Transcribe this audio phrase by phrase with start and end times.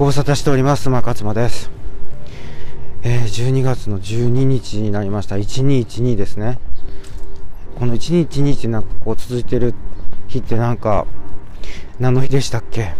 [0.00, 0.88] ご無沙汰しております。
[0.88, 1.70] 馬勝間です。
[3.02, 5.36] えー、12月の12日になりました。
[5.36, 6.58] 1212ですね。
[7.78, 9.74] この1212ってなんかこう続いてる
[10.26, 11.06] 日ってなんか、
[11.98, 12.94] 何の日でしたっけ？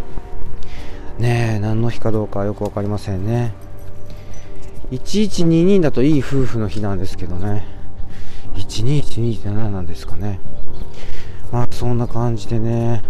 [1.18, 3.54] ねえ、何の日かどうかよくわかりませんね。
[4.90, 7.64] 1122だといい夫婦の日なんですけどね。
[8.56, 10.38] 1212って何なんですかね。
[11.50, 13.00] まあそんな感じでね、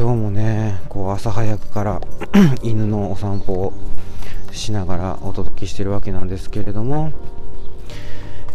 [0.00, 2.00] 今日もね、こう朝早くから
[2.64, 3.72] 犬のお散歩を
[4.50, 7.12] しながらお届けしてるわけなんですけれども、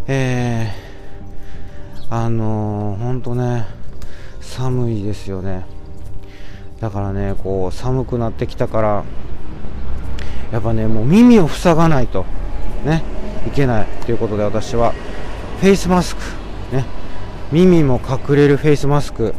[0.07, 3.67] えー、あのー、ほんとね、
[4.41, 5.67] 寒いですよね。
[6.79, 9.03] だからね、こう寒くなってきたから、
[10.51, 12.25] やっぱね、もう耳を塞がないと、
[12.85, 13.03] ね、
[13.47, 14.93] いけないということで私は、
[15.61, 16.23] フェイスマスク、
[16.75, 16.85] ね、
[17.51, 19.35] 耳も隠れるフェイスマスク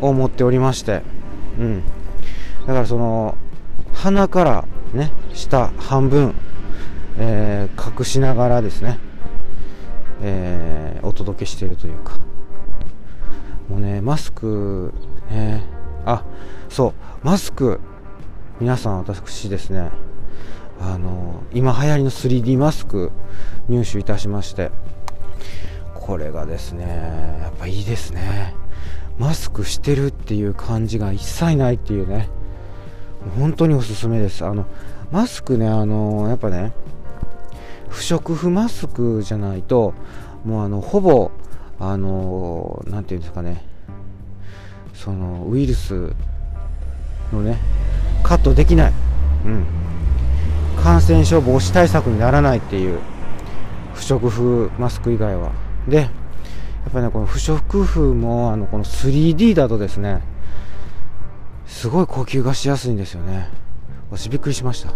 [0.00, 1.02] を持っておりまして、
[1.58, 1.82] うん。
[2.66, 3.36] だからその、
[3.92, 6.34] 鼻からね、下半分、
[7.18, 8.98] えー、隠しながらですね、
[10.22, 12.18] えー、お届けしているというか、
[13.68, 14.92] もうね、マスク、
[15.30, 15.64] ね、
[16.04, 16.24] あ、
[16.68, 16.92] そう、
[17.26, 17.80] マスク、
[18.60, 19.90] 皆さん私ですね、
[20.80, 23.10] あの、今流行りの 3D マスク
[23.68, 24.70] 入手いたしまして、
[25.94, 28.54] これがですね、やっぱいいですね。
[29.18, 32.28] マスクしてるっていう感じが一切ないっていうね、
[33.38, 34.44] 本当におすすめです。
[34.44, 34.66] あの、
[35.10, 36.72] マスクね、あの、やっぱね、
[37.88, 39.94] 不織布マスクじゃないと、
[40.44, 41.30] もうあの、ほぼ、
[41.78, 43.64] あの、なんていうんですかね、
[44.94, 46.12] その、ウイルス
[47.32, 47.58] のね、
[48.22, 48.92] カットできない。
[49.46, 49.64] うん。
[50.82, 52.98] 感染症防止対策にならないっていう、
[53.94, 55.52] 不織布マスク以外は。
[55.88, 56.10] で、
[56.88, 60.22] っぱりね、この不織布も、あの、この 3D だとですね、
[61.66, 63.48] すごい呼吸がしやすいんですよね。
[64.10, 64.92] 私びっくりしました。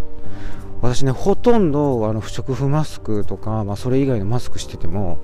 [0.83, 5.19] 私ね、ほとんどあの不織布マスクとか、まあ、それ以外のマスクしてても、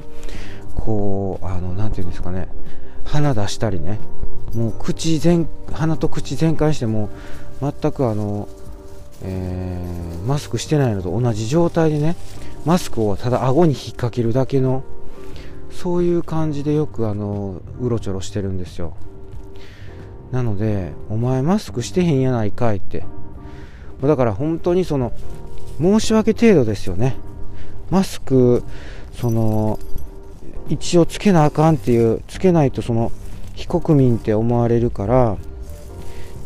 [0.75, 2.49] こう、あの、なていうんですかね、
[3.05, 3.99] 鼻出したりね、
[4.55, 7.11] もう口全、鼻と口全開しても、
[7.61, 8.49] 全くあの、
[9.23, 12.17] えー、マスクしてないのと同じ状態でね、
[12.65, 14.83] マスクをただ顎に引っ掛けるだけの
[15.77, 18.95] そういう感じでよくあのうろちょろしてるんですよ。
[20.33, 23.05] なのでお前マスクしてへんやないかいって。
[24.03, 25.13] だから本当にその
[25.79, 27.17] 申し訳程度ですよね。
[27.91, 28.65] マスク
[29.13, 29.79] その
[30.69, 33.13] 一応つけなあかんっていうつけないとその
[33.55, 35.37] 非国民って思われるからっ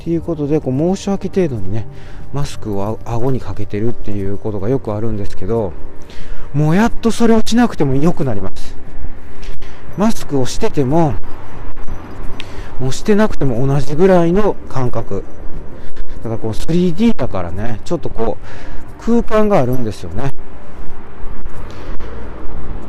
[0.02, 1.86] ていうことでこう申し訳程度にね
[2.32, 5.72] マスクを顎にかけてるっていうことがよくあるんですけど
[6.52, 8.76] もうやっとそれをしなくても良くなります。
[9.96, 11.14] マスクをしてても、
[12.78, 15.24] もうしてなくても同じぐらいの感覚。
[16.18, 20.32] だからこう 3D だからね、ちょっとこう空間があるんですよね。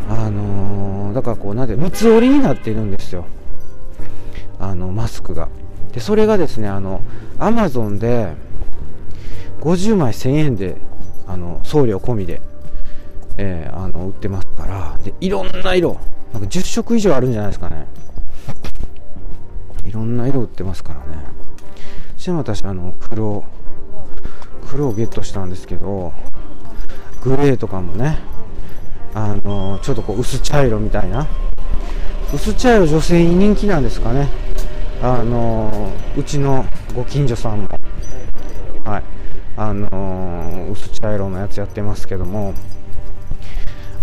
[0.09, 3.25] あのー、だからこうなんで、三つ折りになっているんですよ。
[4.59, 5.49] あの、マスクが。
[5.93, 7.01] で、それがですね、あの、
[7.39, 8.33] アマゾンで
[9.61, 10.75] 50枚1000円で、
[11.27, 12.41] あの、送料込みで、
[13.37, 15.97] えー、あの、売ってますから、で、いろんな色、
[16.33, 17.87] なんか10色以上あるんじゃないですかね。
[19.85, 21.23] いろんな色売ってますからね。
[22.15, 23.43] そして私あの黒
[24.69, 26.13] 黒をゲットしたんですけど
[27.23, 28.19] グレーとかもね
[29.13, 31.27] あのちょっとこう薄茶色みたいな
[32.33, 34.29] 薄茶色女性に人気なんですかね。
[35.01, 36.63] あのうちの
[36.95, 37.69] ご近所さんも
[38.85, 39.03] はい
[39.57, 42.53] あの薄茶色のやつやってますけども。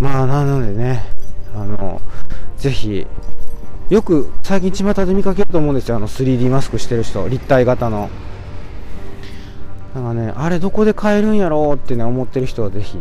[0.00, 1.02] まあなのでね
[1.54, 2.00] あの
[2.56, 3.06] ぜひ
[3.88, 5.96] よく最近巷で見かけると思うんですよ。
[5.96, 8.10] あの 3D マスクしてる人立体型の。
[9.94, 12.98] なんかねあれどこで買えるんやろうってね思ってる人はぜひ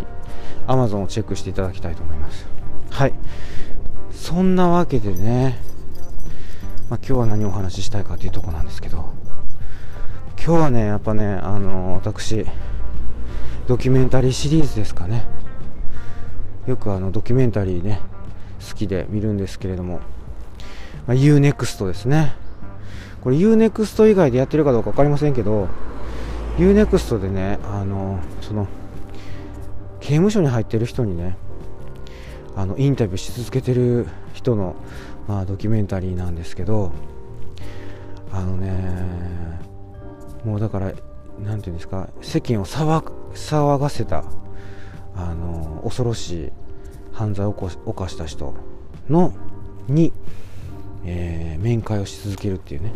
[0.67, 2.47] Amazon をチェックしていただきたいと思います。
[2.91, 3.13] はい。
[4.11, 5.59] そんなわけでね、
[6.89, 9.17] まあ、今日は何をお話ししたいかというとこなんですけど。
[10.47, 12.45] 今日はねやっぱねあの私
[13.67, 15.25] ドキュメンタリーシリーズですかね。
[16.67, 17.99] よくあのドキュメンタリーね
[18.69, 19.99] 好きで見るんですけれども、
[21.07, 22.35] まあ、UNEXT ですね。
[23.21, 25.67] これ UNEXT 以外でやってるかどうか分かりませんけど
[26.57, 28.67] UNEXT でねあのその
[29.99, 31.35] 刑務所に入ってる人にね
[32.55, 34.75] あのインタビューし続けてる人の、
[35.27, 36.91] まあ、ドキュメンタリーなんですけど
[38.31, 39.59] あのね
[40.43, 40.93] もうだから
[41.43, 44.23] 何ていうんですか世間を騒がせた
[45.15, 46.51] あの恐ろしい
[47.17, 48.53] 犯罪を犯した人
[49.09, 49.33] の
[49.87, 50.13] に、
[51.03, 52.91] えー、面会をし続けるっていうね。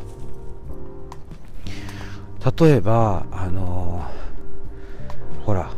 [2.60, 5.72] 例えばあのー、ほら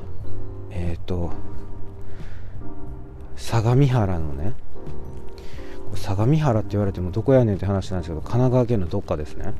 [0.71, 1.31] えっ、ー、と
[3.37, 4.53] 相模原のね
[5.95, 9.53] 相模原って言われてもどこやねんって話なんですけど神奈川県のどっかですね。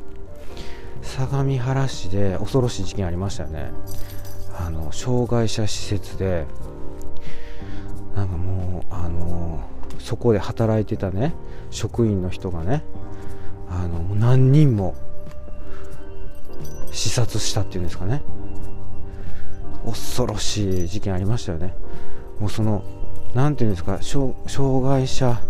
[1.02, 3.72] 相模原市で恐ろしい事件ありましたよね。
[4.60, 6.46] あの障害者施設で
[8.16, 9.64] なんかもうあの
[10.00, 11.34] そこで働いてたね
[11.72, 12.84] 職員の人がね
[13.70, 14.96] あの何人も
[16.92, 18.22] 視察したっていうんですかね。
[19.86, 21.74] 恐ろしい事件ありましたよね。
[22.40, 22.84] もうその
[23.34, 24.34] 何ていうんですか障
[24.84, 25.42] 害者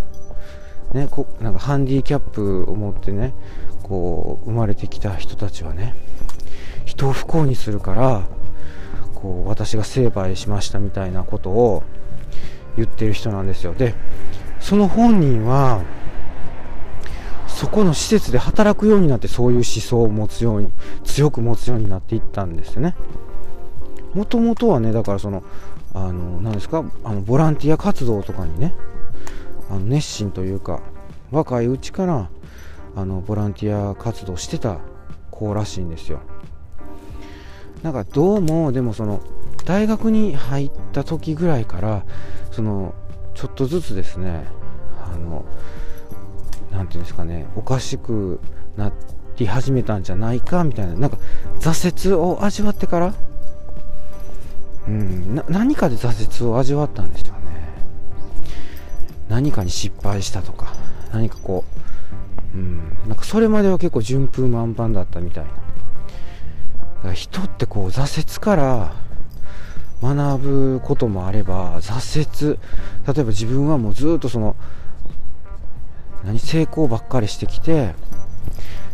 [0.93, 3.33] ねこなんかハンディキャップを持ってね
[3.83, 5.95] こう生まれてきた人たちはね
[6.85, 8.23] 人を不幸にするから
[9.15, 11.83] こう私が成敗しましたみたいなことを
[12.75, 13.73] 言ってる人なんですよ。
[13.73, 13.95] で
[14.59, 15.81] その本人は
[17.47, 20.71] そこの施設で働くようになってそういう思想を持つように
[21.03, 22.95] 強く持つようになっていったんですよね。
[24.13, 25.43] もともとはねだからその
[25.93, 26.83] あの何ですか？
[27.03, 28.73] あのボランティア活動とかにね
[29.69, 30.81] あの熱心というか
[31.31, 32.29] 若いうちから
[32.95, 34.79] あのボランティア活動してた
[35.29, 36.21] 子らしいんですよ。
[37.83, 39.21] なんかどうもでもその
[39.65, 42.05] 大学に入った時ぐらいから
[42.51, 42.93] その
[43.33, 44.45] ちょっとずつですね
[45.01, 45.45] あの
[46.71, 48.39] 何て言うんですかねおかしく
[48.77, 48.91] な
[49.37, 51.17] り始めたんじゃないかみたいななんか
[51.59, 53.13] 挫折を味わってから
[54.87, 57.53] うん何かで挫折を味わったんでしょうね。
[59.29, 60.73] 何かに失敗したとか
[61.13, 61.63] 何かこ
[62.53, 67.13] ううんなんかそれまでは結構順風満帆だったみたいな。
[67.13, 68.93] 人ってこう挫折から
[70.03, 72.59] 学ぶこともあれば挫折
[73.07, 74.57] 例えば自分はもうずっとその
[76.25, 77.95] 何成功ばっかりしてきて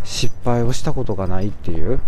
[0.03, 1.99] 失敗をしたことがないっていう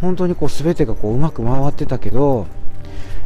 [0.00, 2.48] 本当にこう全てがこううまく回ってたけど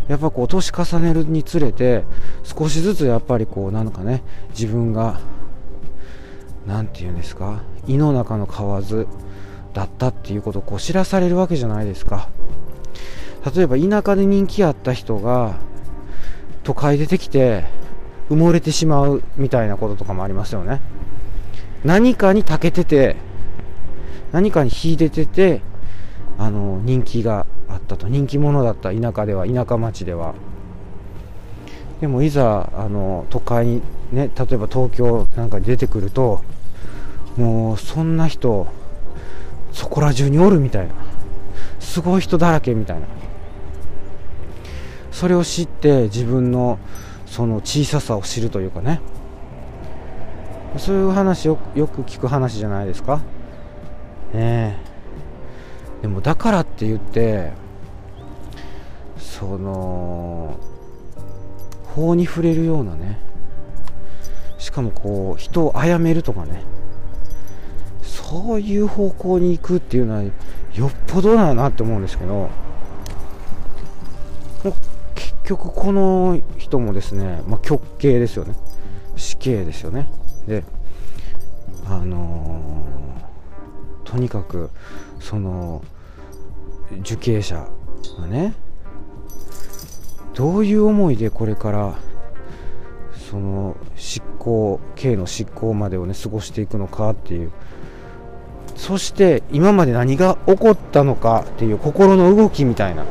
[0.08, 2.05] やっぱこう年重ねるにつれて
[2.44, 5.20] 少しずつやっぱりこうなんかね自分が
[6.67, 9.06] 何て言うんですか胃の中の蛙
[9.72, 12.29] だったっていうことをこう知らされるわけじゃないですか。
[13.54, 15.54] 例えば田舎で人気あった人が
[16.64, 17.64] 都会出てきて
[18.28, 20.81] 埋もれてしまうみたいなこととかもありますよね。
[21.84, 23.14] 何かに長けてて
[24.32, 25.60] 何かに秀でてて
[26.38, 28.08] あの人気があったと。
[28.08, 28.93] 人気者だった。
[28.93, 30.34] 田舎では田舎町では。
[32.00, 33.82] でもいざあの都会に
[34.12, 36.43] ね例えば東京なんかに出てくると
[37.37, 38.66] もうそんな人
[39.72, 40.94] そこら中におるみたいな。
[41.78, 43.06] すごい人だらけみたいな。
[45.16, 46.78] それを知って自分の
[47.24, 49.00] その小ささを知るというかね。
[50.76, 53.22] そういう話よよく聞く話じゃないですか。
[54.34, 54.76] ね
[56.02, 57.52] でもだからって言って
[59.16, 60.60] その
[61.94, 63.19] 法に触れるようなね。
[64.58, 66.62] しかもこう人を殺めるとかね。
[68.02, 70.30] そういう方向に行くっていうのはよ
[70.88, 72.50] っぽどだなって思うんですけど。
[75.46, 78.54] 局この人もですね、まあ、極刑ですよね。
[79.16, 80.08] 死刑ですよね。
[80.46, 80.64] で
[81.88, 84.70] あのー、とにかく
[85.20, 85.82] その
[87.00, 87.67] 受刑者
[88.19, 88.55] がね
[90.34, 91.94] どういう思いでこれから
[93.31, 97.53] その執行刑の執行までをね過ごしていくのかっていう。
[98.74, 103.05] そして今まで何が起こったのかっていう心の動きみたいな。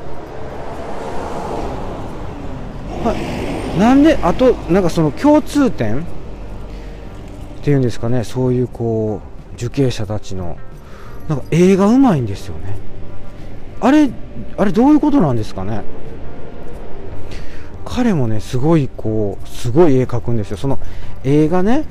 [3.77, 6.01] なんであとなんかその共通点？
[6.01, 6.03] っ
[7.63, 8.23] ていうんですかね。
[8.23, 9.21] そういうこ
[9.51, 10.57] う受刑者たちの
[11.27, 12.77] なんか映画うまいんですよね。
[13.81, 14.09] あれ
[14.57, 15.81] あれどういうことなんですかね？
[17.83, 20.57] 彼もねすごいこうすごい絵描くんですよ。
[20.57, 20.79] その
[21.23, 21.85] 映画ね。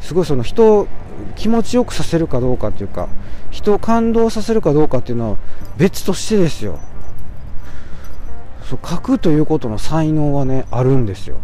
[0.00, 0.88] すごいその人を
[1.34, 3.08] 気持ちよくさせるかどうかっていうか
[3.50, 5.36] 人を感動させるかどうかっていうのは
[5.76, 6.78] 別としてですよ。
[8.68, 11.36] そう書くということの才能はねあるんですよ。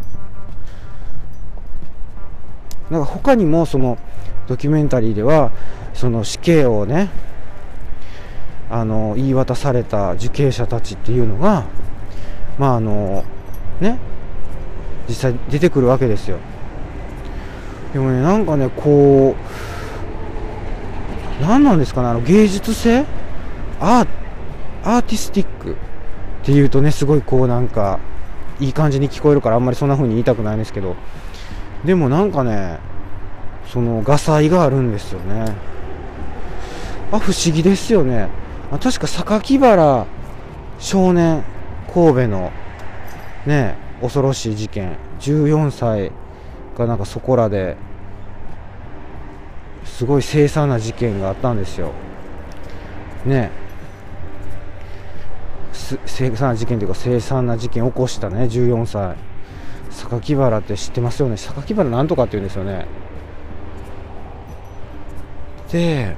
[2.91, 3.97] だか他にもその
[4.49, 5.53] ドキュメンタリーでは
[5.95, 7.11] その死刑をね
[8.69, 11.65] あの言い渡された受刑者たちっていうのが
[12.59, 13.25] まああの
[13.81, 13.99] ね
[15.09, 16.39] 実際出てくるわけですよ。
[17.93, 19.37] でもねなんかねこ
[21.39, 23.05] う何なんですかねあの芸術性？
[23.81, 24.07] ア
[24.85, 25.77] アーティスティック？
[26.43, 28.01] っていうとねすごいこうなんか
[28.59, 30.97] いい感じに聞こえるからあんまりそんな風に言いたくないんですけど
[31.85, 32.81] でもなんかね
[33.69, 35.55] その画才があるんですよね。
[37.13, 38.29] あ不思議ですよね。
[38.71, 40.07] あ、確か榊原
[40.79, 41.45] 少年
[41.93, 42.51] 神戸の
[43.47, 46.11] ね恐ろしい事件14歳
[46.77, 47.77] がなんかそこらで
[49.85, 51.93] すごい凄惨な事件があったんですよ。
[53.25, 53.62] ね。
[55.73, 58.45] 凄惨な事件というか凄惨な事件を起こしたね。
[58.45, 59.17] 14歳。
[59.91, 61.37] 榊原って知ってますよね。
[61.37, 62.87] 榊原なんとかって言うんですよね。
[65.71, 66.15] で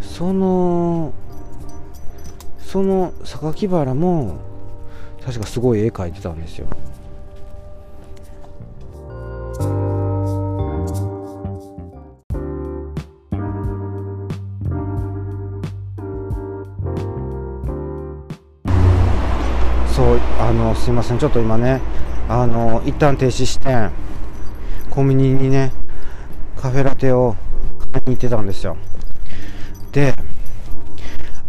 [0.00, 1.12] その
[2.58, 4.36] その榊原も
[5.24, 6.66] 確かすごい絵描いてたんですよ。
[19.92, 21.80] そうあのすいませんちょっと今ね
[22.28, 23.90] あの一旦停止して
[24.88, 25.72] コンビニにね
[26.56, 27.36] カフェラテを
[27.92, 28.76] 買いに行ってたんですよ。
[29.90, 30.14] で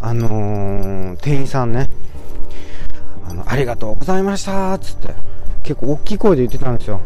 [0.01, 1.89] あのー、店員さんね
[3.25, 5.13] あのありがとうございましたっつって
[5.63, 6.99] 結構大きい声で言ってたんですよ。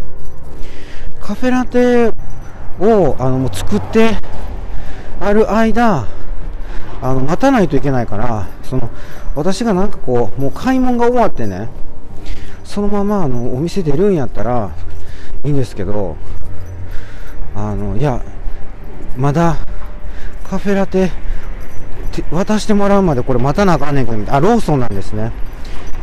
[1.22, 2.13] カフェラテ
[2.79, 4.17] をあのもう作って
[5.20, 6.08] ある間
[7.01, 8.89] あの待たないといけないからその
[9.38, 11.70] 私がなんかこうもう買い物が終わってね
[12.63, 14.72] そのままあのお店出るんやったら
[15.46, 16.17] いいんですけど
[17.56, 18.24] あのいや
[19.15, 19.58] まだ
[20.44, 21.12] カフェラテ
[22.32, 25.32] 渡してもらうまでこれ待たなあかんねんけどあローソンなんですね。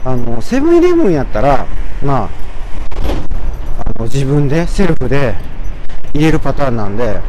[0.05, 1.67] あのセブンイレブンやったら
[2.05, 5.35] まああの自分でセルフで
[6.13, 7.21] 入れるパターンなんで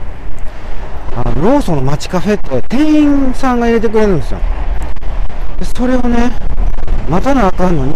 [1.15, 4.39] あのローソンの街カフェって店員さんが入れてくれるんですよ。
[5.63, 6.31] それをね
[7.09, 7.93] 待たなあかんのに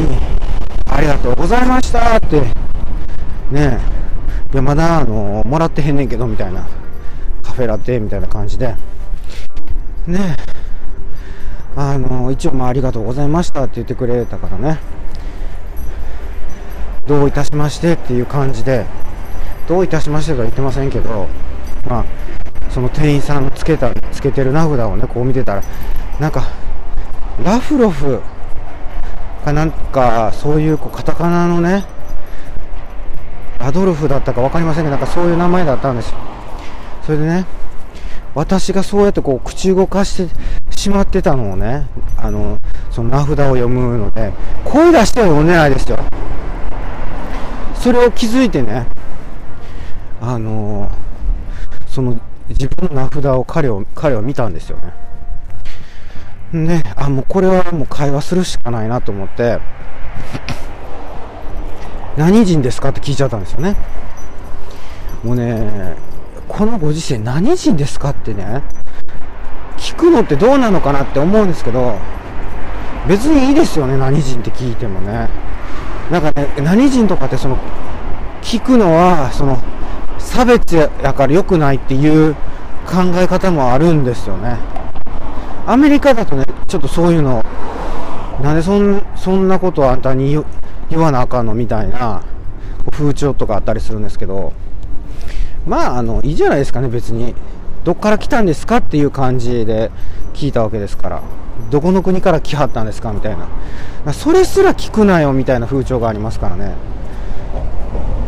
[0.88, 2.42] ありがとうございましたって
[3.52, 3.80] ね
[4.54, 6.68] いやまだあのもらってへんねんけどみたいな
[7.44, 8.76] カフェラテみたいな感じで
[10.08, 10.36] ね
[11.76, 14.80] あの一応まあありがとうございましたって言ってくれたからね
[17.08, 18.86] どういたしましてっていう感じで
[19.68, 21.28] どういたしましてとは言ってませんけど
[21.88, 22.06] まあ
[22.70, 25.64] その店員さんのつけたつけてる名札をねこう見てたら
[26.20, 26.48] なんか
[27.44, 28.22] ラフロフ
[29.46, 31.86] かなんかそういうこうカタカナのね
[33.60, 36.18] アドルフだったか分かりませんけどなんかそういう名前だったんですよ。
[37.06, 37.46] それでね
[38.36, 40.36] 私がそうやってこう口動かして
[40.76, 42.60] しまってたのをねあの
[42.92, 44.32] その名札を読むので
[44.64, 45.98] 声出しては読んでないですよ。
[47.76, 48.88] それを気づいてね
[50.22, 50.92] あの
[51.88, 52.20] その
[52.50, 54.94] 自分の名札を彼を彼を見たんですよね。
[56.52, 59.60] ね、あ、もうこれはもう会話するしかないなと思って、
[62.18, 63.76] 何人ですかって聞いちゃったんですよね。
[65.24, 65.96] もうね、
[66.48, 68.64] このご時世何人ですかってね、
[69.78, 71.96] 聞くのってどうなのかなって思うんですけど、
[73.08, 75.30] 別にいいですよね、何人って聞いてもね。
[76.12, 77.58] なんかね、何人とかってその、
[78.42, 79.60] 聞くのは、その、
[80.18, 82.34] 差別やから良くないっていう
[82.86, 84.79] 考え方もあるんですよね。
[85.66, 87.44] アメリカだとね、ちょっとそういうの、
[88.42, 90.44] なんでそんそんなことあんたに
[90.90, 92.22] 言わなあかんのみたいな
[92.92, 94.54] 風潮とかあったりするんですけど、
[95.68, 97.36] まあ、あの、いいじゃないですかね、別に。
[97.84, 99.92] どっから来たんですかっていう感じで
[100.34, 101.22] 聞いたわけですから。
[101.70, 103.38] どこの国から来はったんですかみたい
[104.06, 104.14] な。
[104.14, 106.74] それすら聞くなよみたいな風潮がありますからね。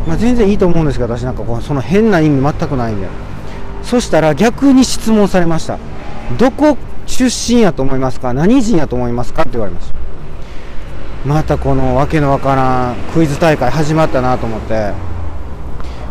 [0.08, 3.08] まあ、全然いいと思うんですけど、私なんかこうその変な意味全くないんで。
[3.84, 5.78] そしたら逆に質問されました。
[6.38, 6.78] どこ
[7.12, 8.34] 出身やと思いますか？
[8.34, 9.44] 何人やと思いますか？
[9.44, 9.96] って言われました。
[11.26, 14.94] またこのわけのわからんクイズ大会始まったなと思って。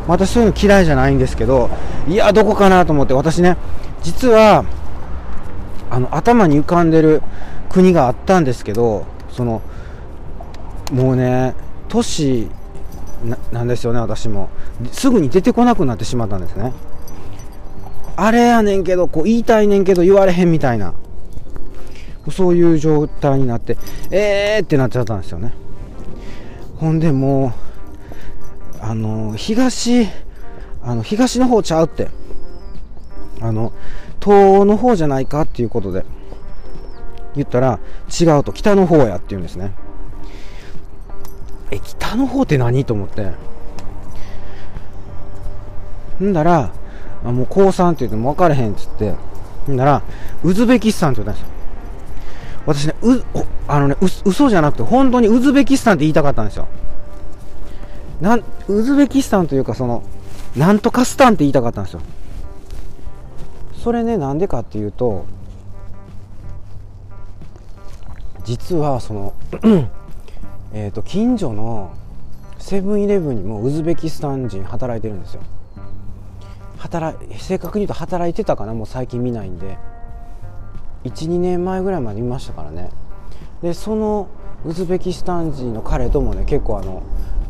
[0.07, 1.71] 私そういうの嫌いじゃないんですけど
[2.09, 3.15] いやどこかなと思って。
[3.15, 3.57] 私ね
[4.03, 4.65] 実は
[5.91, 7.23] あの頭に浮かんでる
[7.69, 9.63] 国があったんですけどその
[10.93, 11.55] もうね
[11.89, 12.49] 都市
[13.53, 14.49] なんですよね私も。
[14.93, 16.73] すぐに出てこなくなってしまったんですね。
[18.17, 20.95] あれやねんけど、こう言いたいねんけど言われへんみたいな。
[22.31, 23.77] そういう状態になって、
[24.11, 25.53] えーってなっちゃったんですよね。
[26.77, 27.53] ほんでもう、
[28.81, 30.07] あの、東、
[30.83, 32.09] あの、東の方ちゃうって。
[33.41, 33.73] あの、
[34.23, 36.05] 東の方じゃないかっていうことで
[37.35, 37.81] 言ったら
[38.21, 39.73] 違うと北の方やって言うんですね。
[41.71, 42.85] え、北の方って何？
[42.85, 43.33] と思って。
[46.23, 46.73] んだら、
[47.25, 49.15] あもう高3って言っても分からへんっつって、
[49.69, 50.03] なら、
[50.43, 51.61] ウズベキスタンって言ったんですよ。
[52.67, 53.23] 私ね、う、
[53.69, 56.69] あのね、う、嘘じゃなくて、本当にウズベキスタンって言いたかったんですよ。
[58.21, 60.03] なん、ウズベキスタンというか、その、
[60.57, 62.01] なんとかスタンって言いたかったんですよ。
[63.83, 65.25] それね、なんでかっていうと、
[68.45, 69.35] 実は、その、
[70.73, 71.93] えっ、と、近所の
[72.59, 75.43] セブンイレブンにもウズベキスタン人働いてるんですよ。
[76.81, 79.79] 働正確に言うと働いてたかなもう最近見ないんで。
[81.05, 82.91] 12年前ぐらいまで見ましたからね。
[83.63, 84.29] でその
[84.65, 87.03] ウズベキスタン人の彼ともね結構あの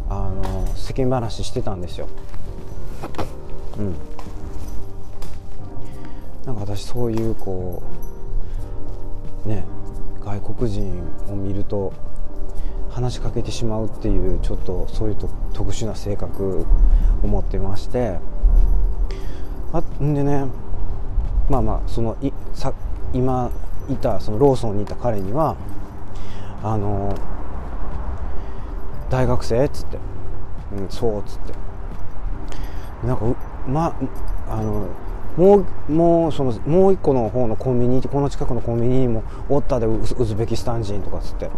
[0.08, 2.08] あの世間話してたんですよ。
[3.78, 3.94] うん。
[6.46, 7.82] なんか私そういうこ
[9.44, 9.64] うね
[10.24, 11.92] 外国人を見ると
[12.88, 15.16] 話しかけてしまうっていうちょっとそういう
[15.52, 16.66] 特殊な性格
[17.22, 18.18] を持ってまして。
[19.72, 20.46] あんでね
[21.48, 22.72] まあまあそのいさ
[23.12, 23.50] 今
[23.88, 25.56] いたそのローソンにいた彼には
[26.62, 27.14] あの
[29.10, 29.98] 大学生っつって
[30.76, 31.54] 「うんそう」っつって。
[33.06, 33.24] なんか
[33.66, 33.96] ま
[34.48, 34.86] あの
[35.36, 41.48] もうもうそのもう一個の方のコンビニこの近くのコンビニにもおったでウズベキスタン人とかっつって。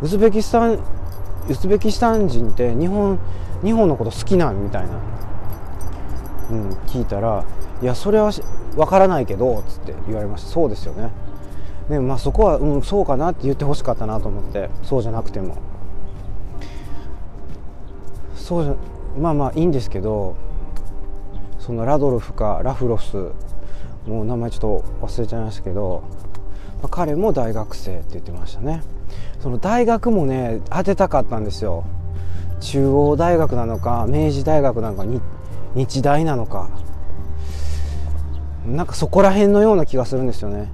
[0.00, 0.78] ウズベキスタン
[1.48, 3.18] ウズベキスタン人って日本
[3.64, 4.88] 日本のこと好きなんみたいな、
[6.50, 7.44] うん、聞いたら
[7.82, 8.32] 「いやそれは
[8.76, 10.50] わからないけど」っつって言われました。
[10.50, 11.10] そうですよね。
[11.88, 15.56] でまあそこは、うん、そうかなって言ってほしかったなと思ってそうじゃなくても。
[18.34, 18.74] そうじゃ
[19.18, 20.36] まあまあいいんですけど
[21.58, 23.32] そのラドルフかラフロス
[24.06, 26.02] もう名前ちょっと忘れちゃいましたけど、
[26.80, 28.82] まあ、彼も大学生って言ってましたね。
[29.40, 31.84] その大学もね当てたかったんですよ。
[32.60, 35.22] 中央大学なのか明治大学なのか日
[35.74, 36.68] 日大なのか。
[38.66, 40.70] なんかそこら辺のような気がするんですよね。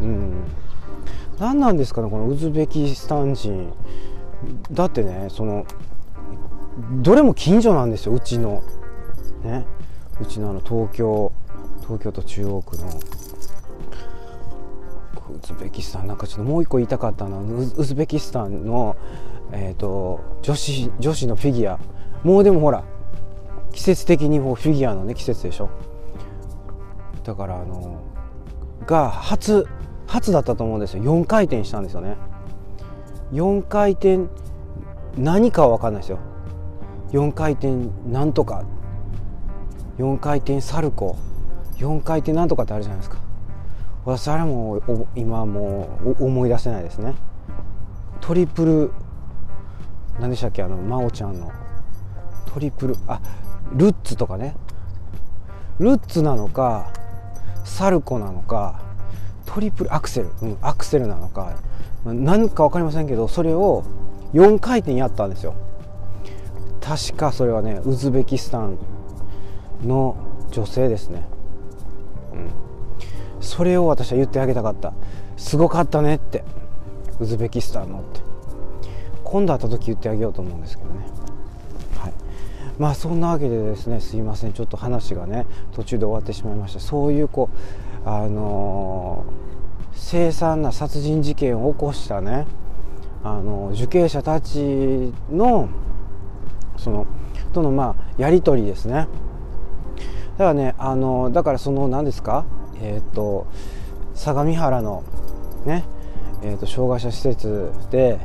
[0.00, 0.44] うん。
[1.38, 3.72] 何なんですかねこのウズベキスタン人。
[4.72, 5.66] だってねその
[7.02, 8.62] どれも近所なんですようちの。
[9.42, 9.64] ね。
[10.20, 11.32] うちのあの東京
[11.82, 12.88] 東京都中央区の。
[15.34, 17.42] ウズベキスタンなんかちょっともう一個言いたかったのは
[17.76, 18.96] ウズベキスタンの、
[19.50, 21.78] えーと、女子女子のフィギュア。
[22.22, 22.84] もうでもほら
[23.72, 25.68] 季節的にもうフィギュアのね季節でしょ？
[27.24, 28.00] だからあの
[28.86, 29.66] が初
[30.06, 31.02] 初だったと思うんですよ。
[31.02, 32.16] 4回転したんですよね。
[33.32, 34.26] 4回転
[35.16, 36.18] 何かは分かんないですよ。
[37.12, 38.64] 4回転なんとか
[39.98, 41.16] 4回転サルコ
[41.76, 43.18] 4回転なんとかってあるじゃないですか。
[44.04, 47.14] 私あれも今もう思い出せないですね。
[48.20, 48.92] トリプル
[50.20, 50.62] 何でしたっけ？
[50.62, 51.50] あの真央ちゃんの
[52.52, 53.20] トリプルあ
[53.74, 54.54] ルッツとかね。
[55.78, 56.92] ルッツなのか
[57.64, 58.80] サルコなのか
[59.46, 61.56] トリプルアクセル、うん、アクセルなのか
[62.04, 63.84] 何か分かりませんけどそれを
[64.34, 65.54] 4回転やったんですよ。
[66.80, 68.78] 確かそれはねウズベキスタン
[69.84, 70.16] の
[70.50, 71.24] 女性ですね、
[72.32, 72.50] うん、
[73.40, 74.92] それを私は言ってあげたかった。
[75.36, 76.44] すごかったねって。
[77.20, 78.20] ウズベキスタンのって。
[79.24, 81.21] 今度会った時言ってあげようと思うんですけどね。
[82.78, 84.52] まあそんなわけでですねすいません。
[84.52, 87.50] ちょっと話がね途中で終わってしまいましたそういうこ
[88.04, 92.46] うあのー、凄惨な殺人事件を起こしたね
[93.22, 95.68] あの受刑者たちの
[96.76, 97.06] その
[97.52, 99.08] とのまあやり取りですね。
[100.32, 102.44] だからねあのだからその何ですか
[102.80, 103.46] えっ、ー、と
[104.14, 105.04] 相模原の
[105.66, 105.84] ね
[106.44, 108.18] えーと、障害者施設で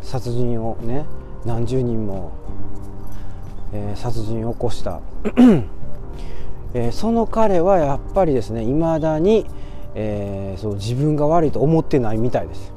[0.00, 1.04] 殺人をね
[1.44, 2.30] 何十人も、
[3.72, 5.00] えー、殺人を起こした、
[6.74, 9.46] えー、その彼はやっぱりですねいまだに、
[9.94, 12.72] えー、そう自分が悪いと思ってないみたいです。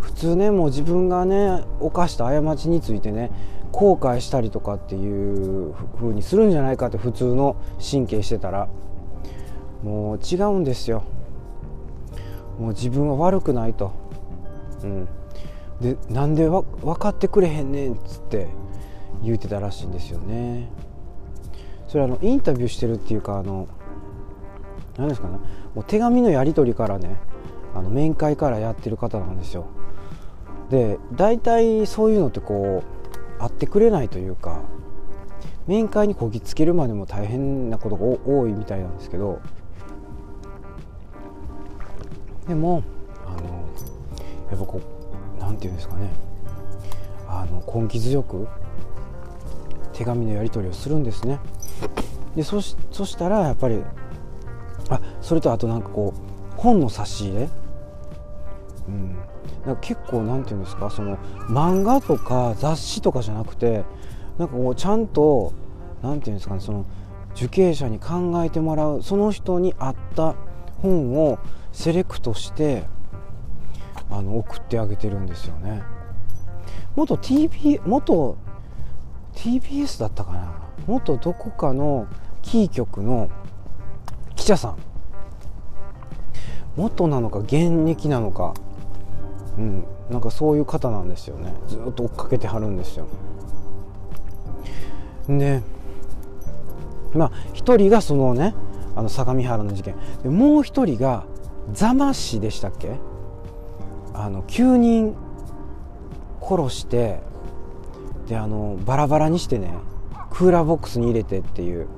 [0.00, 3.30] 普通ねもう自分がね犯した過ちについてね
[3.72, 8.68] 後悔したりとかっていう風にするんじゃないかって普通の神経してたら
[9.82, 11.04] もう違うんですよ。
[12.58, 13.92] もう自分は悪くないと、
[14.82, 15.08] うん、
[15.80, 18.48] でなんでわ分かってくれへんねんっつって
[19.22, 20.68] 言うてたらしいんですよね。
[21.88, 23.66] それあのインタビューしてるっていうかあの
[24.96, 25.38] 何ですかね。
[25.74, 27.16] もう手紙のやり取りからね
[27.74, 29.66] あの面会からやってる方なんですよ。
[30.70, 32.82] で大体そういうのってこ
[33.38, 34.60] う会ってくれないというか
[35.66, 39.40] 面会にこぎつけるまでも大変なことが多いみたいなんですけど。
[42.48, 42.82] でも
[43.26, 43.48] あの
[44.50, 44.99] やっぱこう
[45.50, 46.08] 何て言うんですかね。
[47.28, 48.46] あの根気強く
[49.92, 51.40] 手紙のやり取りをするんですね。
[52.36, 53.82] でそしそしたらやっぱり
[54.88, 57.48] あそれとあとなんかこう本の差し入れ、
[58.88, 59.16] うん、
[59.66, 61.16] なんか結構なんていうんですかその
[61.48, 63.84] 漫画とか雑誌とかじゃなくて
[64.38, 65.52] なんかこうちゃんと
[66.02, 66.86] なんていうんですかねその
[67.34, 70.36] 受刑者に考えてもらうその人に合った
[70.82, 71.38] 本を
[71.72, 72.84] セレクトして
[74.20, 75.82] あの送ってあげてるんですよね。
[76.94, 78.36] 元 TB 元
[79.34, 80.52] TBS だったかな。
[80.86, 82.06] 元どこかの
[82.42, 83.30] キー局の
[84.36, 84.76] 記者さん。
[86.76, 88.52] 元なのか現役なのか。
[89.56, 91.54] うんなんかそういう方なんですよね。
[91.66, 93.06] ずっと追っかけてはるんですよ。
[95.28, 95.62] で
[97.14, 98.54] まあ一人がそのね
[98.96, 99.94] あの相模原の事件。
[100.22, 101.24] でもう一人が
[101.72, 102.98] 座間市でしたっけ？
[104.24, 105.16] あの9人
[106.40, 107.20] 殺して
[108.28, 109.72] であのバラバラにしてね
[110.30, 111.88] クーラーボックスに入れてっていう。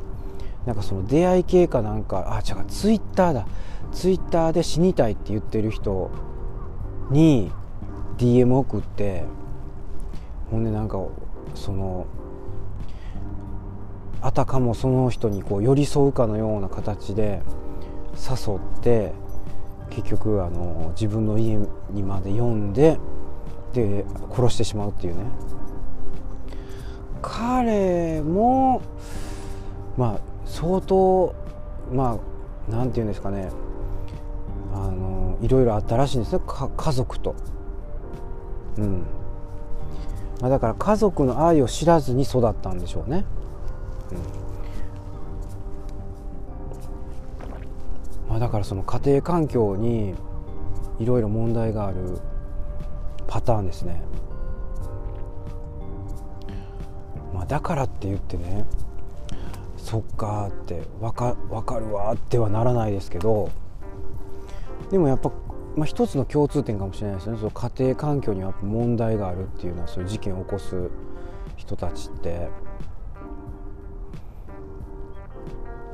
[0.66, 3.46] なんかその出会い系かなんかあ違うツイッターだ。
[3.92, 6.11] ツイッターで死にたいって言ってる人
[7.11, 7.50] に
[8.16, 9.24] DM 送って
[10.50, 10.98] ほんでなんか
[11.54, 12.06] その
[14.22, 17.42] あたかもその人にこう寄り添うかのような形で
[18.14, 19.12] 誘って
[19.94, 21.59] 結局あの自分の家
[21.90, 22.98] にまで呼んで
[23.74, 25.24] で殺してしまうっていうね。
[27.20, 28.83] 彼も
[29.96, 31.35] まあ相当
[31.92, 32.18] ま
[32.68, 33.50] あなんて言うんですかね。
[34.74, 36.42] あのいろいろあったらしいんですね。
[36.46, 37.35] 家族と。
[38.78, 39.05] うん。
[40.40, 43.24] まあ、だから家族の愛を知らずに育ったんでしょうね。
[44.11, 44.41] うん。
[48.32, 50.14] まあ、だからその家庭環境に
[50.98, 52.18] いろいろ問題がある
[53.26, 54.02] パターンですね。
[57.34, 58.64] まあ、だからって言ってね
[59.76, 63.50] そっかって分か分かるわってはならないですけど
[64.90, 65.30] でもやっぱ、
[65.76, 70.90] まあ、一つの共通点かもしれないですねその家庭環境には問題があるっていうのはそういう事件を起こす
[71.56, 72.48] 人たちって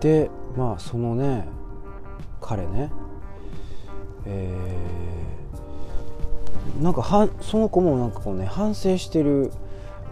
[0.00, 1.57] でまあそのね
[2.48, 2.90] 彼ね
[4.24, 9.52] えー、なんかはその子もなんかこうね反省してる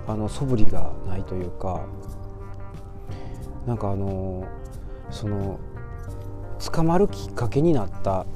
[0.07, 1.87] あの素振りがないというか
[3.67, 4.47] なんかあの
[5.11, 5.59] その
[6.59, 8.27] 捕まるきっかけになった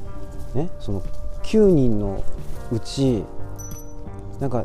[0.55, 1.03] ねその
[1.43, 2.25] 9人の
[2.73, 3.23] うち
[4.41, 4.65] なんか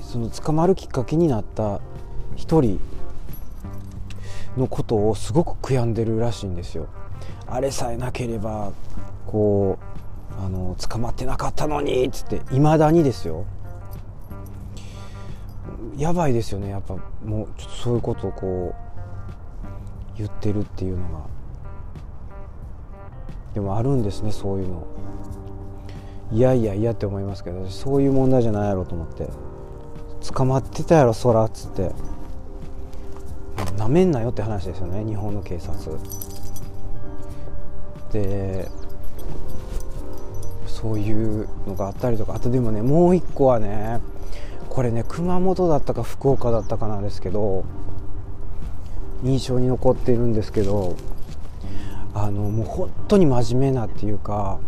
[0.00, 1.80] その捕まるきっかけになった
[2.36, 2.80] 1人
[4.56, 6.88] のことをすごく悔やんでるらしいんですよ。
[7.46, 8.72] あれさえなければ
[9.26, 13.44] こうあの捕まってなかったのにっつっていまだにですよ。
[15.96, 16.70] やばいですよね。
[16.70, 21.20] やっぱもうちょっとそういうことをこう言ってるっていうのが。
[23.54, 24.86] でもあるんですねそういうの。
[26.32, 29.28] いやいやいやって思いますけどそういう問題じゃないやろと思って。
[30.32, 31.92] 捕まってたやろそらっつって。
[33.76, 35.98] なめんなよって話ですよね日本の警察。
[38.14, 38.68] で
[40.66, 44.00] そういうのがあったりとかあとでもねもう一個はね
[44.70, 47.64] これね熊本だったか福岡だったかなんですけど
[49.22, 50.96] 印象に残っているんですけど
[52.14, 54.58] あのもう本当に真面目なっていうか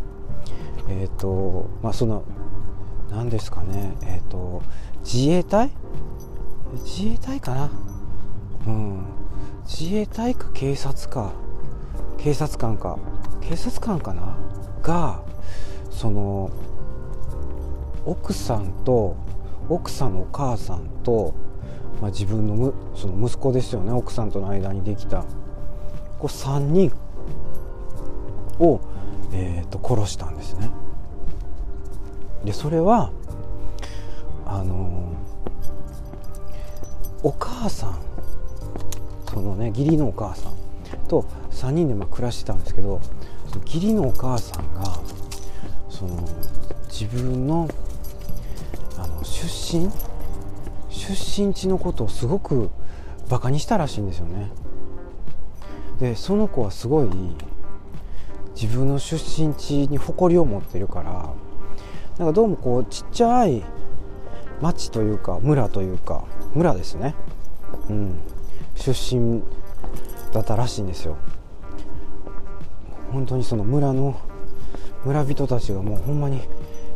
[0.89, 2.25] えっ、ー、とまあその
[3.11, 4.63] 何ですかねえっ、ー、と
[5.07, 5.71] 自衛隊？
[6.85, 7.71] 自衛隊かな？
[8.67, 9.05] うん。
[9.65, 11.31] 自衛隊か警察か。
[12.19, 12.99] 警察官か。
[13.49, 14.37] 警察官かな？
[14.83, 15.23] が
[15.91, 16.51] その
[18.05, 19.17] 奥さんと
[19.69, 21.35] 奥さんのお母さんと、
[22.01, 25.23] まあ、自分のむその息子ですよね奥さんとの間にできた
[26.19, 26.93] こう3人
[28.59, 28.81] を、
[29.33, 30.71] えーと、殺したんですね。
[32.45, 33.11] でそれは
[34.45, 35.13] あの
[37.23, 37.99] お母さん
[39.29, 40.53] そのね義理のお母さん
[41.09, 43.01] と3人でまあ暮らしてたんですけど
[43.57, 45.01] その義理のお母さんが
[45.89, 46.29] その
[46.91, 47.69] 自分の
[48.99, 49.91] あの出身？
[50.91, 52.71] 出身地のことをすごく
[53.29, 54.51] バカにしたらしいんですよね。
[56.01, 57.09] でその子はすごい
[58.55, 61.33] 自分の出身地に誇りを持ってるから
[62.19, 63.63] なんかどうもこうちっちゃい
[64.61, 67.15] 町というか村というか村ですね。
[67.89, 68.19] うん。
[68.75, 69.43] 出身
[70.33, 71.17] だったらしいんですよ。
[73.13, 74.21] 本当にその村の
[75.05, 76.41] 村人たちがもうほんまに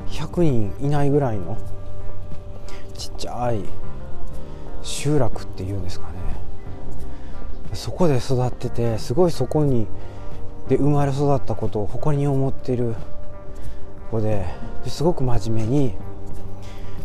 [0.09, 1.57] 100人いないぐらいの
[2.95, 3.65] ちっちゃい
[4.83, 6.15] 集落っていうんですかね
[7.73, 9.87] そこで育っててすごいそこに
[10.69, 12.95] で生まれ育ったことを誇りに思ってる
[14.11, 14.47] 子で
[14.87, 15.95] すごく真面目に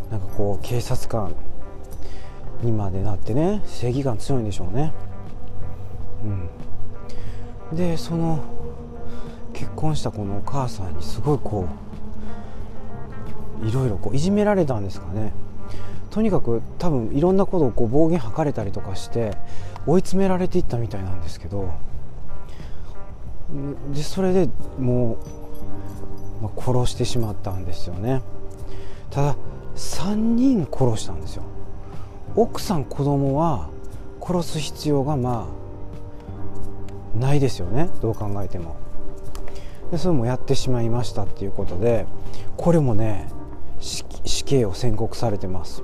[0.09, 1.35] なんかこう警察官
[2.61, 4.93] にまでなってね正義感強いんでしょうね。
[7.71, 8.39] うん、でその
[9.75, 11.67] 婚したこのお母さんにすごいこ
[13.63, 15.33] ういろいろこういじめられたんですかね。
[16.11, 19.35] とにかく多分いろんなことをこう暴言吐かれたりとかして
[19.85, 21.73] 追い詰められていったみたいなんですけど
[23.93, 25.17] でそれでも
[26.41, 28.21] う、まあ、殺してしまったんですよね。
[29.11, 29.35] ただ
[29.75, 31.43] 3人殺したんですよ。
[32.35, 33.69] 奥さん子供は
[34.21, 35.47] 殺す必要がま
[37.15, 37.89] あないですよね。
[38.01, 38.84] どう考えても。
[39.91, 42.05] でそれもやってしまいましたっていうことで
[42.57, 43.27] これもね
[43.79, 45.83] 死刑を宣告されてます。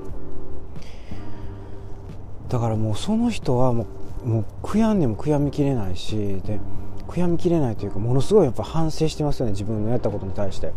[2.49, 3.85] だからもうその人はも
[4.25, 6.59] うもう悔やんでも悔やみきれないしで
[7.07, 10.71] 悔やみきれないというかものすごいやっぱ反省してますよね自分のやったことに対して。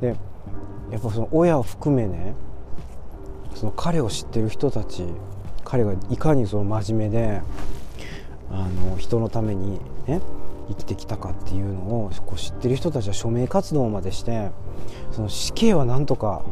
[0.00, 0.16] で
[0.90, 2.34] やっぱその親を含めね
[3.54, 5.04] その彼を知ってる人たち
[5.64, 7.42] 彼がいかにその真面目で
[8.50, 10.20] あの人のためにね
[10.70, 14.50] 生きてきたかっていうのをこう知ってる人たちは署名活動までして
[15.12, 16.42] その死刑はなんとか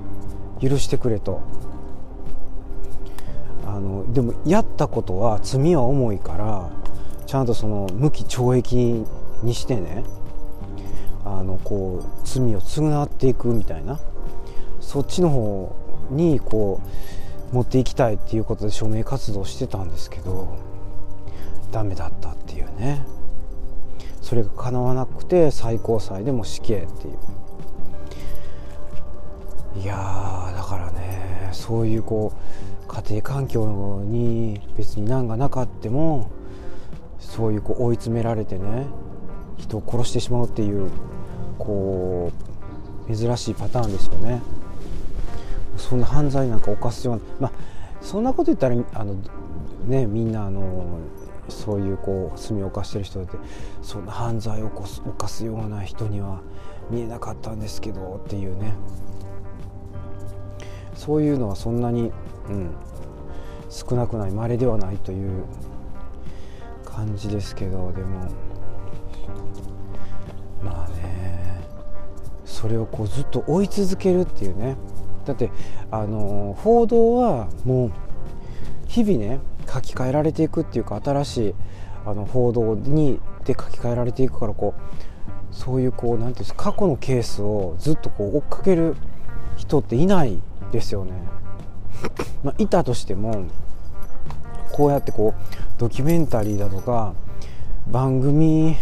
[0.61, 1.40] 許してくれと。
[3.66, 6.70] あのでもやったことは罪は重いから
[7.26, 9.04] ちゃんとその無期懲役
[9.42, 10.04] にしてね
[11.24, 14.00] あのこう罪を償っていくみたいな
[14.81, 15.76] そっちの方
[16.11, 16.81] にこ
[17.52, 20.57] う持っていきたいっていうことで署名活動してたんですけど
[21.70, 23.04] ダメだったっていうね。
[24.28, 27.18] それが叶わなくて最高裁でも死刑っていう
[29.82, 32.34] いやだからねそういうこ
[32.84, 36.30] う家庭環境に別に難がなかっても
[37.18, 38.84] そういうこう追い詰められてね
[39.56, 40.90] 人を殺してしまうっていう
[41.58, 42.30] こ
[43.08, 44.42] う珍しいパターンですよね。
[45.78, 47.52] そんな犯罪なんか犯すようなまあ
[48.02, 49.14] そんなこと言ったらあの
[49.86, 50.98] ねみんなあの
[51.48, 53.37] そういうこう罪を犯してる人って
[53.82, 56.40] そんな犯罪を犯すような人には
[56.90, 58.72] 見えなかったんですけどっていうね。
[60.94, 62.12] そういうのはそんなに、
[62.48, 62.70] うん、
[63.70, 65.44] 少なくない稀ではないという
[66.84, 68.30] 感じですけどでも。
[70.62, 71.64] まあね。
[72.44, 74.76] それをこうずっと追い続けるっていうね。
[75.24, 75.50] だって
[75.90, 77.92] あの報道はもう
[78.88, 79.40] 日々ね
[79.78, 81.54] 書き換えられていくっていうか新しい
[82.04, 88.96] あの報道にで書き換えられていくからこうそういうこう何て言うんですか過去のケースをずっとこう追っかける
[89.56, 90.38] 人っていない
[90.72, 91.12] ですよね。
[92.44, 93.46] まあ、いたとしても
[94.72, 95.42] こうやってこう
[95.78, 97.14] ドキュメンタリーだとか
[97.88, 98.76] 番組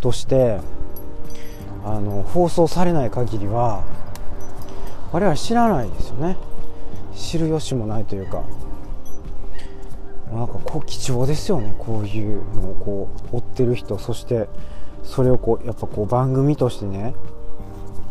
[0.00, 0.60] として
[1.84, 3.82] あの放送されない限りは
[5.10, 6.36] 我々知らないですよね
[7.16, 8.44] 知る由もないというか
[10.32, 14.48] なんかこう貴重ですよねこういうのをこう追ってる人そして
[15.02, 17.14] それをこうやっぱこう番組としてね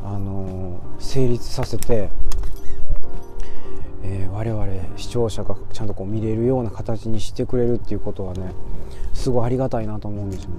[0.03, 2.09] あのー、成立させて、
[4.03, 4.65] えー、我々
[4.97, 8.53] 視聴者がちゃんとこう見れるような形にしてくれるっていうことはね
[9.13, 10.55] すごいありがたいなと思うんですよね。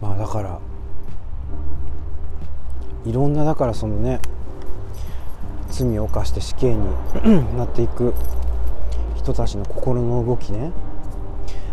[0.00, 0.60] まあだから
[3.04, 4.20] いろんなだからそのね
[5.84, 6.86] 罪を犯して死刑に
[7.56, 8.14] なっていく
[9.16, 10.72] 人たちの心の動きね。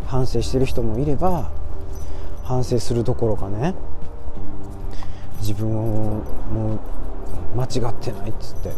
[0.08, 1.52] 反省してる人もいれば
[2.46, 3.76] 反省するどころかね
[5.42, 8.72] 自分をもう間違ってないっつって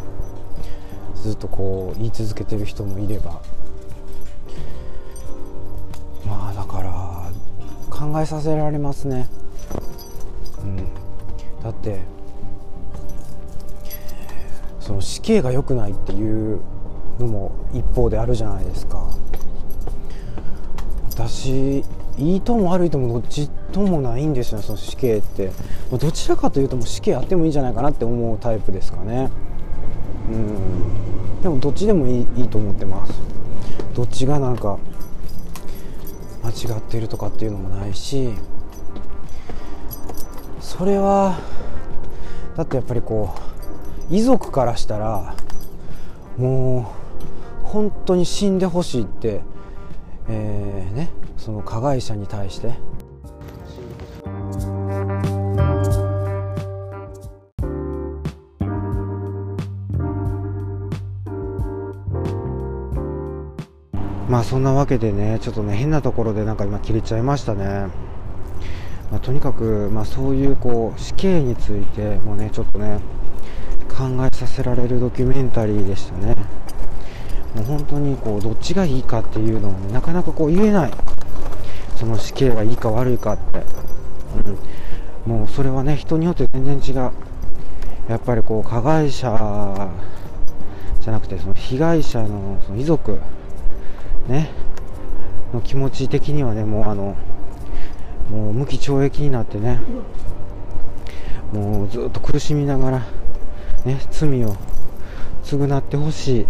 [1.15, 3.41] ずっとこう言い続けてる人もいれば。
[6.25, 7.31] まあだから
[7.89, 9.27] 考えさせられますね。
[10.63, 10.77] うん。
[11.63, 11.99] だって
[14.99, 16.59] の死刑が良くないっていう
[17.19, 19.09] のも一方であるじゃないですか。
[21.09, 21.83] 私
[22.17, 25.51] いいとも悪いともどっちともないんですよその死刑って。
[25.89, 29.29] どちらかというともう死刑あってもいいんじゃないかなって思うタイプですかね。
[30.29, 31.41] うん。
[31.41, 33.13] でもどっちでもいいいいと思ってます。
[33.95, 34.77] どっちがなんか
[36.43, 38.31] 間違ってるとかっていうのもないし。
[40.59, 41.39] それは
[42.55, 43.58] だってやっぱりこう
[44.09, 45.35] 遺族からしたら
[46.37, 46.91] も
[47.63, 49.41] う本当に死んでほしいって、
[50.27, 52.73] えー、ね、その加害者に対して。
[64.29, 67.87] まあそんなわけでねちょっとね変なところでなんか今切れちゃいましたね、
[69.11, 72.99] まあ、とにかく、まあ、そういうこう死刑についてもうねちょっとね
[73.99, 76.37] 考えさせられるドキュメンタリーでしたね。
[77.53, 80.91] もう本当にこうどっちがいいかっていうのを、ね、なかなかこう言えない。
[81.97, 83.61] その死刑がいいか悪いかって、
[85.25, 87.11] うん、もうそれはね人によって全然違う。
[88.07, 89.91] やっぱりこう加害者
[91.01, 93.19] じゃなくてその被害者のその遺族。
[94.29, 94.49] ね。
[95.53, 97.17] の気持ち的にはねもうあの
[98.31, 99.81] もう無期懲役になってね。
[101.51, 103.18] もうずっと苦しみながら。
[103.85, 104.55] ね罪を
[105.43, 106.45] 償ってほしいっ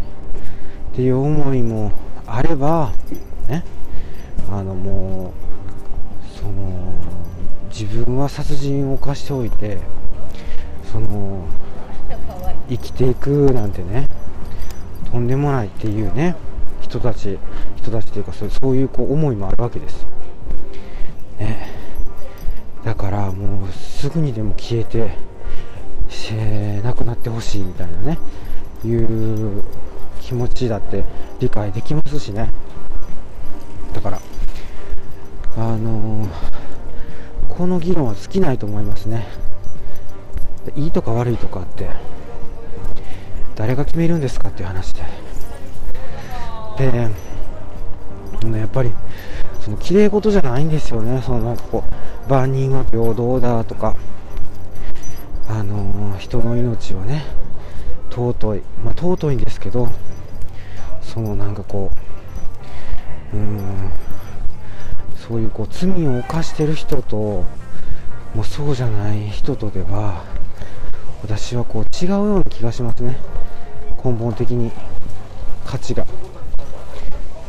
[0.94, 1.92] ていう思いも
[2.26, 2.92] あれば
[3.48, 3.64] ね
[4.52, 5.34] あのも
[6.36, 6.94] うその
[7.70, 9.78] 自分は殺人を犯しておいて
[10.92, 11.46] その
[12.68, 14.10] 生きていくなんてね
[15.12, 16.36] とんでもないっていうね
[16.82, 17.38] 人たち
[17.78, 20.06] 人たちというかそうそういうこう思いもあるわけです、
[21.38, 21.70] ね、
[22.84, 25.12] だからもうすぐにでも消えて
[26.32, 28.20] えーなくなってほしいみたいなね
[28.86, 29.64] いう
[30.22, 31.04] 気持ちだって
[31.40, 32.52] 理解できますしね。
[33.94, 34.22] だから
[35.58, 36.30] あのー、
[37.50, 39.28] この議論は尽きないと思いますね。
[40.76, 41.90] いいとか悪いとかって
[43.56, 45.04] 誰が決めるんですかっていう話で。
[46.78, 47.10] で
[48.58, 48.92] やっぱり
[49.60, 51.22] その綺麗事じゃないんですよね。
[51.22, 51.84] そのなんかこ
[52.28, 53.96] う万人は平等だとか。
[55.50, 57.26] あのー、人の命はね
[58.12, 59.90] 尊いまあ尊いんですけど
[61.02, 61.92] そのなんかこ
[63.34, 63.92] ううん
[65.16, 67.44] そういうこう罪を犯してる人と
[68.36, 70.24] もうそうじゃない人とでは
[71.24, 73.18] 私はこう違うような気がしますね。
[74.04, 74.72] 根本的に
[75.66, 76.06] 価値が。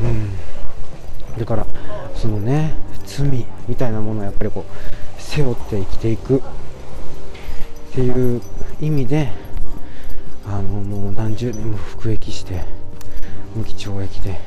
[0.00, 1.38] うん。
[1.38, 1.66] だから
[2.14, 6.42] そのね罪みたいなものをやっぱりこう背負って生きていく。
[7.90, 8.40] っていう
[8.80, 9.28] 意味で
[10.46, 12.62] あのもう何十年も服役して
[13.56, 14.38] 無期懲役で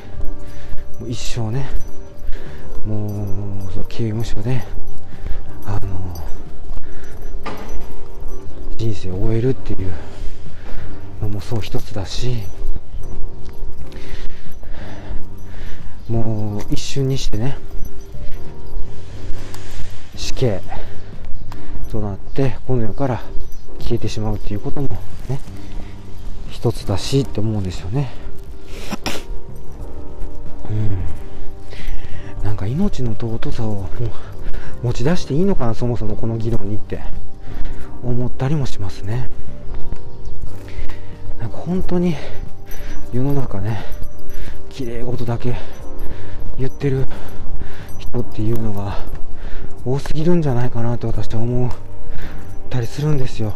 [0.98, 1.70] もう一生ね
[2.86, 4.64] もう刑務所で
[5.66, 6.16] あの
[8.78, 9.92] 人生を終えるっていう
[11.22, 12.44] のもそう一つだし
[16.08, 17.58] もう一瞬にしてね
[20.16, 20.62] 死刑
[21.94, 23.22] となってこの世から
[23.78, 24.88] 消えてしまうっていうことも
[25.30, 25.40] ね
[26.50, 28.10] 一つだしって思うんですよね。
[30.70, 30.74] う
[32.42, 32.44] ん。
[32.44, 33.88] なんか命の尊さを
[34.82, 37.00] 持ち出していいのかなそもそもこの議論にって
[38.04, 39.30] 思ったりもしますね。
[41.40, 42.16] なんか本当に
[43.12, 43.84] 世の中ね
[44.72, 45.56] 綺麗事だけ
[46.58, 47.06] 言ってる
[48.00, 48.98] 人っていうのが
[49.86, 51.72] 多すぎるんじゃないかなって私は思っ
[52.70, 53.54] たりするんですよ。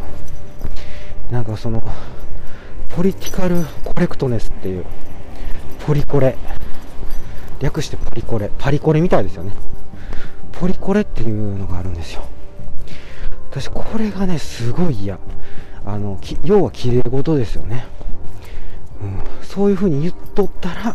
[1.30, 1.82] なんかその
[2.90, 4.84] ポリティカルコレクトネスっていう
[5.86, 6.36] ポリコレ。
[7.60, 8.50] 略してパリコレ。
[8.58, 9.52] パリコレみたいですよね。
[10.52, 12.22] ポリコレっていうのがあるんですよ。
[13.50, 15.18] 私これがねすごい嫌。
[15.84, 17.86] あの要は綺麗事ですよね、
[19.00, 20.94] うん、そういう風に言っとったら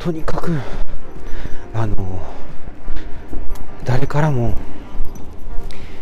[0.00, 0.50] とにかく
[1.72, 1.96] あの
[3.86, 4.54] 誰からも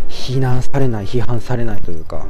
[0.08, 2.26] 非難されない批判されないというかも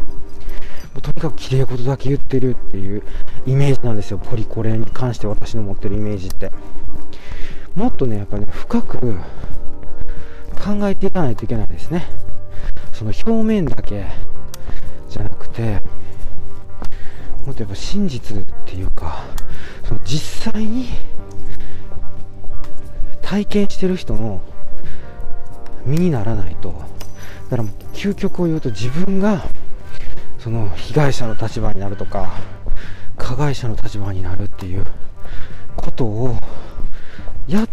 [0.99, 3.03] うとにかく綺麗事だけ言ってるっていう
[3.47, 4.19] イメージなんですよ。
[4.19, 6.53] ポリコレに関して私の持ってるイメージって。
[7.75, 12.07] もっとねやっぱね深く考えていかないといけないですね。
[12.93, 14.07] その表面だけ
[15.11, 15.83] じゃなくて
[17.45, 19.25] もっとやっぱ真実っていうか
[19.85, 20.89] その実際に
[23.21, 24.41] 体験してる人の
[25.85, 26.73] 身にならないと。
[27.45, 29.45] だからもう究極を言うと自分が
[30.39, 32.33] その被害者の立場になるとか
[33.17, 34.85] 加害者の立場になるっていう
[35.77, 36.37] ことを
[37.47, 37.67] や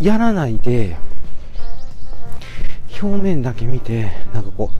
[0.00, 0.96] やらないで
[3.00, 4.70] 表面だけ見てなんかこ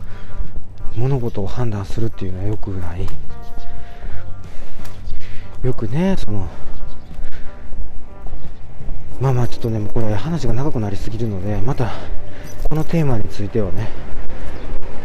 [0.96, 3.06] う物事を判断するっていうのは良くない。
[5.62, 6.48] よくねその
[9.20, 11.90] まあまあちょっとねこれ話が長くなりすぎるのでまた
[12.68, 13.88] このテーマについてはね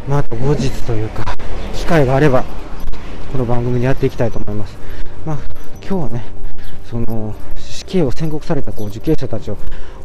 [0.07, 1.23] まああと後日というか
[1.73, 2.43] 機会があれば
[3.31, 4.77] この番組でやっていきたいと思います
[5.25, 5.37] まあ
[5.81, 6.23] 今日はね
[6.85, 9.57] その死刑を宣告されたこう受刑者たちを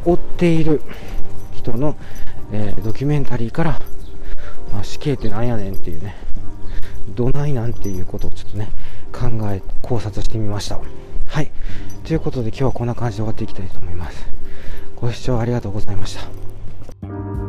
[0.04, 0.82] 追っている
[1.54, 1.96] 人の
[2.50, 3.78] えー、ドキュメンタリーから、
[4.72, 6.16] まあ、死刑ってなんやねんっていうね、
[7.14, 8.70] どないなんていうことをちょっとね、
[9.12, 10.80] 考え、考察してみました。
[11.26, 11.50] はい。
[12.04, 14.26] ということで今日はこんな感じで終わっていきたいと思います。
[14.96, 17.47] ご視聴ありがとうございました。